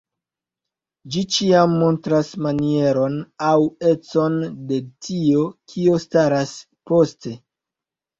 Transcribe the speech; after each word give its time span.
Ĝi 1.15 1.21
ĉiam 1.33 1.73
montras 1.81 2.31
manieron 2.45 3.17
aŭ 3.49 3.59
econ 3.89 4.39
de 4.71 4.79
tio, 5.09 5.43
kio 5.75 5.99
staras 6.05 6.55
poste. 6.93 7.35